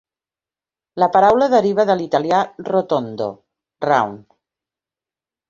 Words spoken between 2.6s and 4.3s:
"rotondo," "round.